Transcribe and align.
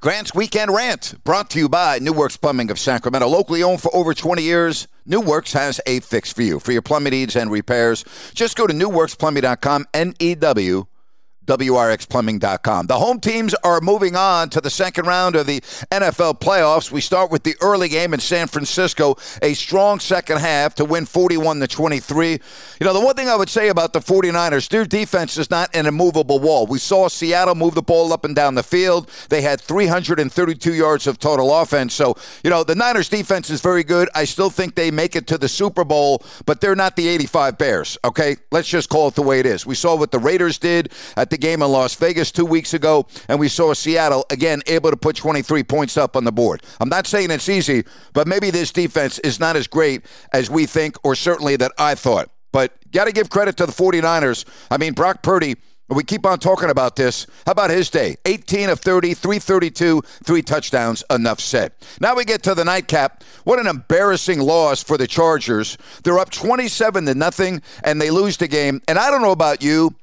Grant's 0.00 0.34
Weekend 0.34 0.72
Rant, 0.72 1.22
brought 1.24 1.50
to 1.50 1.58
you 1.58 1.68
by 1.68 1.98
New 1.98 2.14
Works 2.14 2.38
Plumbing 2.38 2.70
of 2.70 2.78
Sacramento. 2.78 3.28
Locally 3.28 3.62
owned 3.62 3.82
for 3.82 3.94
over 3.94 4.14
20 4.14 4.42
years, 4.42 4.88
New 5.04 5.20
Works 5.20 5.52
has 5.52 5.78
a 5.86 6.00
fix 6.00 6.32
for 6.32 6.40
you. 6.40 6.58
For 6.58 6.72
your 6.72 6.80
plumbing 6.80 7.10
needs 7.10 7.36
and 7.36 7.50
repairs, 7.50 8.02
just 8.32 8.56
go 8.56 8.66
to 8.66 8.72
newworksplumbing.com, 8.72 9.84
N-E-W, 9.92 10.86
WRXplumbing.com. 11.50 12.86
The 12.86 12.98
home 12.98 13.18
teams 13.18 13.54
are 13.64 13.80
moving 13.80 14.14
on 14.14 14.50
to 14.50 14.60
the 14.60 14.70
second 14.70 15.06
round 15.06 15.34
of 15.34 15.46
the 15.46 15.60
NFL 15.90 16.38
playoffs. 16.38 16.92
We 16.92 17.00
start 17.00 17.32
with 17.32 17.42
the 17.42 17.56
early 17.60 17.88
game 17.88 18.14
in 18.14 18.20
San 18.20 18.46
Francisco, 18.46 19.16
a 19.42 19.54
strong 19.54 19.98
second 19.98 20.38
half 20.38 20.76
to 20.76 20.84
win 20.84 21.06
41 21.06 21.58
to 21.58 21.66
23. 21.66 22.30
You 22.30 22.38
know, 22.82 22.92
the 22.92 23.00
one 23.00 23.16
thing 23.16 23.28
I 23.28 23.34
would 23.34 23.48
say 23.48 23.68
about 23.68 23.92
the 23.92 23.98
49ers, 23.98 24.68
their 24.68 24.84
defense 24.84 25.36
is 25.38 25.50
not 25.50 25.74
an 25.74 25.86
immovable 25.86 26.38
wall. 26.38 26.68
We 26.68 26.78
saw 26.78 27.08
Seattle 27.08 27.56
move 27.56 27.74
the 27.74 27.82
ball 27.82 28.12
up 28.12 28.24
and 28.24 28.36
down 28.36 28.54
the 28.54 28.62
field. 28.62 29.10
They 29.28 29.42
had 29.42 29.60
332 29.60 30.72
yards 30.72 31.08
of 31.08 31.18
total 31.18 31.52
offense. 31.52 31.94
So, 31.94 32.16
you 32.44 32.50
know, 32.50 32.62
the 32.62 32.76
Niners 32.76 33.08
defense 33.08 33.50
is 33.50 33.60
very 33.60 33.82
good. 33.82 34.08
I 34.14 34.24
still 34.24 34.50
think 34.50 34.76
they 34.76 34.92
make 34.92 35.16
it 35.16 35.26
to 35.26 35.36
the 35.36 35.48
Super 35.48 35.82
Bowl, 35.82 36.22
but 36.46 36.60
they're 36.60 36.76
not 36.76 36.94
the 36.94 37.08
85 37.08 37.58
Bears, 37.58 37.98
okay? 38.04 38.36
Let's 38.52 38.68
just 38.68 38.88
call 38.88 39.08
it 39.08 39.16
the 39.16 39.22
way 39.22 39.40
it 39.40 39.46
is. 39.46 39.66
We 39.66 39.74
saw 39.74 39.96
what 39.96 40.12
the 40.12 40.20
Raiders 40.20 40.56
did 40.56 40.92
at 41.16 41.30
the 41.30 41.39
game 41.40 41.62
in 41.62 41.70
Las 41.70 41.94
Vegas 41.94 42.30
two 42.30 42.46
weeks 42.46 42.74
ago, 42.74 43.06
and 43.28 43.40
we 43.40 43.48
saw 43.48 43.74
Seattle, 43.74 44.24
again, 44.30 44.62
able 44.66 44.90
to 44.90 44.96
put 44.96 45.16
23 45.16 45.64
points 45.64 45.96
up 45.96 46.16
on 46.16 46.24
the 46.24 46.32
board. 46.32 46.62
I'm 46.80 46.88
not 46.88 47.06
saying 47.06 47.30
it's 47.30 47.48
easy, 47.48 47.84
but 48.12 48.28
maybe 48.28 48.50
this 48.50 48.70
defense 48.70 49.18
is 49.20 49.40
not 49.40 49.56
as 49.56 49.66
great 49.66 50.04
as 50.32 50.48
we 50.50 50.66
think, 50.66 50.96
or 51.04 51.14
certainly 51.14 51.56
that 51.56 51.72
I 51.78 51.94
thought. 51.94 52.30
But 52.52 52.72
got 52.90 53.06
to 53.06 53.12
give 53.12 53.30
credit 53.30 53.56
to 53.58 53.66
the 53.66 53.72
49ers. 53.72 54.44
I 54.70 54.78
mean, 54.78 54.94
Brock 54.94 55.22
Purdy. 55.22 55.56
We 55.92 56.04
keep 56.04 56.24
on 56.24 56.38
talking 56.38 56.70
about 56.70 56.94
this. 56.94 57.26
How 57.46 57.50
about 57.50 57.70
his 57.70 57.90
day? 57.90 58.16
18 58.24 58.70
of 58.70 58.78
30, 58.78 59.12
332, 59.12 60.02
three 60.22 60.40
touchdowns, 60.40 61.02
enough 61.10 61.40
said. 61.40 61.72
Now 62.00 62.14
we 62.14 62.24
get 62.24 62.44
to 62.44 62.54
the 62.54 62.64
nightcap. 62.64 63.24
What 63.42 63.58
an 63.58 63.66
embarrassing 63.66 64.38
loss 64.38 64.84
for 64.84 64.96
the 64.96 65.08
Chargers. 65.08 65.76
They're 66.04 66.20
up 66.20 66.30
27 66.30 67.06
to 67.06 67.14
nothing, 67.16 67.60
and 67.82 68.00
they 68.00 68.10
lose 68.10 68.36
the 68.36 68.46
game. 68.46 68.80
And 68.86 69.00
I 69.00 69.10
don't 69.10 69.20
know 69.20 69.32
about 69.32 69.64
you. 69.64 69.96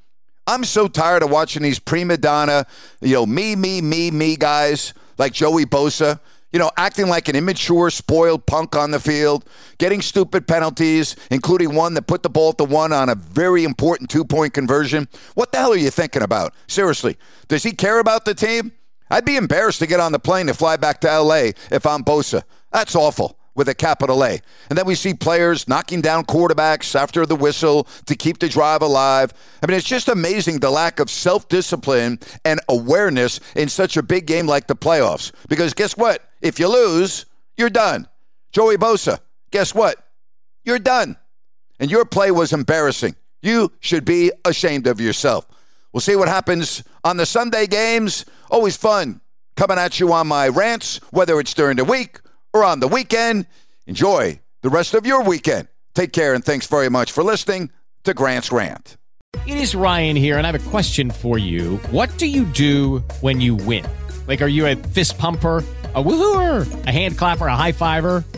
I'm 0.47 0.63
so 0.63 0.87
tired 0.87 1.23
of 1.23 1.29
watching 1.29 1.61
these 1.61 1.77
prima 1.77 2.15
donna, 2.15 2.65
you 3.01 3.15
know, 3.15 3.25
me, 3.25 3.57
me, 3.57 3.81
me, 3.81 4.11
me 4.11 4.37
guys 4.37 4.93
like 5.17 5.33
Joey 5.33 5.65
Bosa, 5.65 6.21
you 6.53 6.59
know, 6.59 6.71
acting 6.77 7.09
like 7.09 7.27
an 7.27 7.35
immature, 7.35 7.89
spoiled 7.89 8.45
punk 8.45 8.73
on 8.73 8.91
the 8.91 8.99
field, 8.99 9.43
getting 9.77 10.01
stupid 10.01 10.47
penalties, 10.47 11.17
including 11.29 11.75
one 11.75 11.95
that 11.95 12.07
put 12.07 12.23
the 12.23 12.29
ball 12.29 12.51
at 12.51 12.57
the 12.57 12.63
one 12.63 12.93
on 12.93 13.09
a 13.09 13.15
very 13.15 13.65
important 13.65 14.09
two 14.09 14.23
point 14.23 14.53
conversion. 14.53 15.09
What 15.35 15.51
the 15.51 15.57
hell 15.57 15.73
are 15.73 15.77
you 15.77 15.89
thinking 15.89 16.21
about? 16.21 16.53
Seriously, 16.67 17.17
does 17.49 17.63
he 17.63 17.73
care 17.73 17.99
about 17.99 18.23
the 18.23 18.33
team? 18.33 18.71
I'd 19.09 19.25
be 19.25 19.35
embarrassed 19.35 19.79
to 19.79 19.87
get 19.87 19.99
on 19.99 20.13
the 20.13 20.19
plane 20.19 20.47
to 20.47 20.53
fly 20.53 20.77
back 20.77 21.01
to 21.01 21.19
LA 21.19 21.51
if 21.71 21.85
I'm 21.85 22.05
Bosa. 22.05 22.43
That's 22.71 22.95
awful 22.95 23.37
with 23.57 23.67
a 23.67 23.75
capital 23.75 24.23
A. 24.23 24.39
And 24.69 24.77
then 24.77 24.85
we 24.85 24.95
see 24.95 25.13
players 25.13 25.67
knocking 25.67 25.99
down 25.99 26.23
quarterbacks 26.25 26.95
after 26.95 27.25
the 27.25 27.35
whistle 27.35 27.87
to 28.05 28.15
keep 28.15 28.37
the 28.37 28.47
drive 28.47 28.81
alive. 28.81 29.33
I 29.61 29.65
mean, 29.65 29.75
it's 29.75 29.85
just 29.85 30.07
amazing 30.07 30.59
the 30.59 30.69
lack 30.69 30.99
of 30.99 31.09
self 31.09 31.49
discipline 31.49 32.19
and 32.45 32.61
awareness 32.69 33.41
in 33.55 33.67
such 33.67 33.97
a 33.97 34.03
big 34.03 34.27
game 34.27 34.45
like 34.45 34.67
the 34.67 34.75
playoffs. 34.75 35.31
Because 35.49 35.73
guess 35.73 35.97
what? 35.97 36.23
If 36.41 36.59
you 36.59 36.69
lose, 36.69 37.25
you're 37.57 37.71
done. 37.71 38.07
Joey 38.51 38.77
Bosa, 38.77 39.19
guess 39.51 39.75
what? 39.75 39.97
You're 40.63 40.79
done. 40.79 41.17
And 41.79 41.91
your 41.91 42.05
play 42.05 42.31
was 42.31 42.53
embarrassing. 42.53 43.15
You 43.41 43.71
should 43.79 44.05
be 44.05 44.31
ashamed 44.45 44.87
of 44.87 45.01
yourself. 45.01 45.47
We'll 45.91 46.01
see 46.01 46.15
what 46.15 46.27
happens 46.27 46.83
on 47.03 47.17
the 47.17 47.25
Sunday 47.25 47.65
games. 47.65 48.25
Always 48.51 48.77
fun 48.77 49.21
coming 49.55 49.79
at 49.79 49.99
you 49.99 50.13
on 50.13 50.27
my 50.27 50.47
rants, 50.47 50.99
whether 51.09 51.39
it's 51.39 51.53
during 51.55 51.77
the 51.77 51.83
week 51.83 52.19
or 52.53 52.63
on 52.63 52.79
the 52.79 52.87
weekend. 52.87 53.45
Enjoy 53.85 54.39
the 54.61 54.69
rest 54.69 54.93
of 54.93 55.05
your 55.05 55.23
weekend. 55.23 55.67
Take 55.95 56.13
care 56.13 56.33
and 56.33 56.43
thanks 56.43 56.67
very 56.67 56.89
much 56.89 57.11
for 57.11 57.23
listening 57.23 57.71
to 58.03 58.13
Grant's 58.13 58.51
Rant. 58.51 58.97
It 59.45 59.57
is 59.57 59.75
Ryan 59.75 60.15
here, 60.15 60.37
and 60.37 60.47
I 60.47 60.51
have 60.51 60.67
a 60.67 60.69
question 60.69 61.11
for 61.11 61.37
you. 61.37 61.77
What 61.91 62.17
do 62.17 62.27
you 62.27 62.43
do 62.45 62.99
when 63.21 63.39
you 63.39 63.55
win? 63.55 63.85
Like, 64.27 64.41
are 64.41 64.47
you 64.47 64.65
a 64.67 64.75
fist 64.75 65.17
pumper? 65.17 65.63
A 65.95 66.03
woohooer, 66.03 66.85
a 66.85 66.91
hand 66.91 67.17
clapper, 67.17 67.47
a 67.47 67.55
high 67.55 67.71
fiver. 67.71 68.23